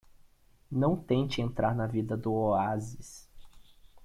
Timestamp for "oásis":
2.33-3.29